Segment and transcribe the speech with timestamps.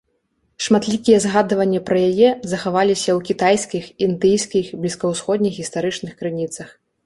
[0.67, 6.79] Шматлікія згадванні пра яе захаваліся ў кітайскіх, індыйскіх, блізкаўсходніх гістарычных крыніцах.